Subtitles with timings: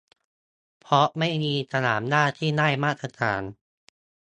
[0.81, 3.41] เพราะไม่มีสนามหญ้าที่ได้มาตรฐาน